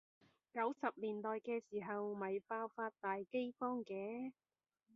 [0.51, 4.31] 九十年代嘅時候咪爆發大饑荒嘅？